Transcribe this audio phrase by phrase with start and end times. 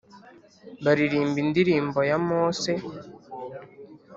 [0.83, 2.71] baririmba indirimbo ya Mose